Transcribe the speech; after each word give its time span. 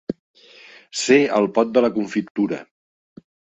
Ser 1.01 1.19
el 1.41 1.49
pot 1.59 1.75
de 1.77 1.85
la 1.87 1.93
confitura. 2.01 2.61